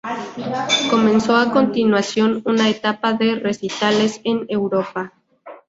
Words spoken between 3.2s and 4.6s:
recitales en